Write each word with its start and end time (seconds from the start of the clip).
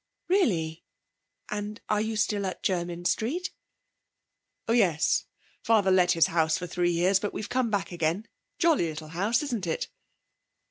'Really? 0.29 0.83
And 1.49 1.79
are 1.87 2.01
you 2.01 2.15
still 2.15 2.47
at 2.47 2.63
Jermyn 2.63 3.05
Street?' 3.05 3.51
'Oh 4.67 4.73
yes. 4.73 5.27
Father 5.61 5.91
let 5.91 6.13
his 6.13 6.25
house 6.25 6.57
for 6.57 6.65
three 6.65 6.89
years, 6.89 7.19
but 7.19 7.33
we've 7.35 7.49
come 7.49 7.69
back 7.69 7.91
again. 7.91 8.27
Jolly 8.57 8.89
little 8.89 9.09
house, 9.09 9.43
isn't 9.43 9.67
it?' 9.67 9.89